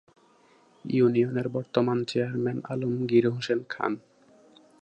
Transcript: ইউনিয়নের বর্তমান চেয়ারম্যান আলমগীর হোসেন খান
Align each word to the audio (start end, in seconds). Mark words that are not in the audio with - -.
ইউনিয়নের 0.85 1.47
বর্তমান 1.49 1.97
চেয়ারম্যান 2.07 2.57
আলমগীর 2.65 3.25
হোসেন 3.27 3.59
খান 3.69 3.93